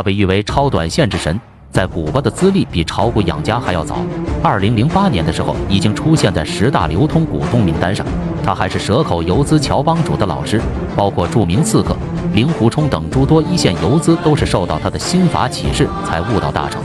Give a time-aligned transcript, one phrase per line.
[0.00, 1.38] 他被誉为超短线之神，
[1.70, 3.98] 在古巴的资历比炒股养家还要早。
[4.42, 8.06] 二零零八年的时候，已经出现在十大流通股东名单上。
[8.42, 10.58] 他还是蛇口游资乔帮主的老师，
[10.96, 11.94] 包括著名刺客
[12.32, 16.80] 令狐冲等诸多一线游资，都是受到他的心法启示才悟道大成。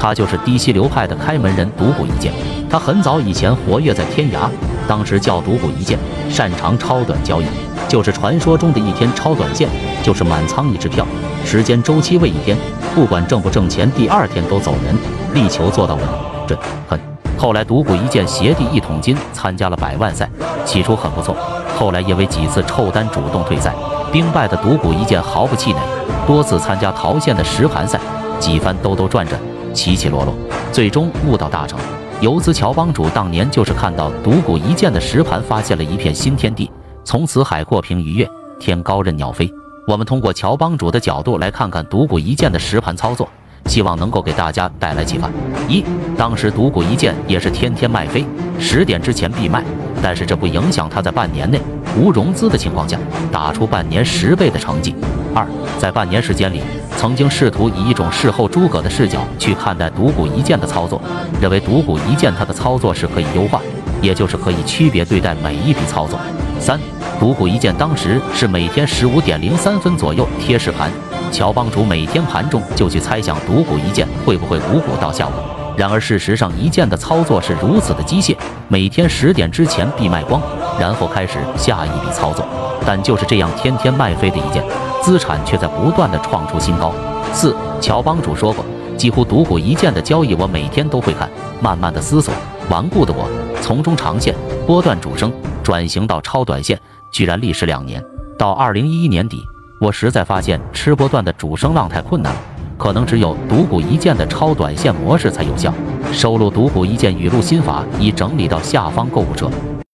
[0.00, 2.32] 他就是低吸流派的开门人独孤一剑。
[2.68, 4.50] 他很早以前活跃在天涯，
[4.86, 5.98] 当时叫独孤一剑，
[6.30, 7.46] 擅长超短交易，
[7.88, 9.68] 就是传说中的一天超短线，
[10.02, 11.06] 就是满仓一支票，
[11.44, 12.56] 时间周期为一天，
[12.94, 14.96] 不管挣不挣钱，第二天都走人，
[15.34, 16.04] 力求做到稳、
[16.46, 16.98] 准、狠。
[17.36, 20.28] 后来独孤一剑携弟一桶金参加了百万赛，
[20.64, 21.36] 起初很不错，
[21.78, 23.74] 后来因为几次臭单主动退赛，
[24.10, 25.78] 兵败的独孤一剑毫不气馁，
[26.26, 28.00] 多次参加桃县的实盘赛，
[28.38, 29.38] 几番兜兜转转。
[29.74, 30.32] 起起落落，
[30.72, 31.78] 最终悟道大成。
[32.22, 36.70] 游资乔帮主当年就是看到独孤一剑的实盘，发现了一片新天地，
[37.04, 39.52] 从此海阔凭鱼跃，天高任鸟飞。
[39.86, 43.28] 我们通过乔帮主的角度来看看独孤一剑的实盘操作，
[43.66, 45.28] 希望能够给大家带来启发。
[45.68, 45.84] 一，
[46.16, 48.24] 当时独孤一剑也是天天卖飞，
[48.58, 49.62] 十点之前必卖，
[50.02, 51.60] 但是这不影响他在半年内
[51.98, 52.98] 无融资的情况下
[53.30, 54.94] 打出半年十倍的成绩。
[55.36, 55.46] 二，
[55.78, 56.62] 在半年时间里。
[56.96, 60.98] 曾经试图以一种事后诸葛的视角去看待独孤一剑的操作，
[61.42, 63.60] 认为独孤一剑他的操作是可以优化，
[64.00, 66.18] 也就是可以区别对待每一笔操作。
[66.58, 66.80] 三，
[67.20, 70.90] 独孤一剑当时是每天十五点零三分左右贴实盘，
[71.30, 75.32] 乔帮主每天盘中就去猜想独孤一剑会不会五股到下午。
[75.76, 78.34] 然而事实上一剑的操作是如此的机械，
[78.68, 80.40] 每天十点之前必卖光，
[80.78, 82.44] 然后开始下一笔操作。
[82.86, 84.62] 但就是这样天天卖飞的一件。
[85.02, 86.92] 资产却在不断的创出新高。
[87.32, 88.64] 四，乔帮主说过，
[88.96, 91.30] 几乎独股一剑的交易，我每天都会看。
[91.60, 92.34] 慢慢的思索，
[92.70, 93.28] 顽固的我
[93.62, 94.34] 从中长线
[94.66, 96.76] 波段主升，转型到超短线，
[97.12, 98.02] 居然历时两年。
[98.36, 99.44] 到二零一一年底，
[99.80, 102.40] 我实在发现吃波段的主升浪太困难了，
[102.76, 105.72] 可能只有独股一剑的超短线模式才有效。
[106.12, 109.48] 收录独股一剑语录心法已整理到下方购物车。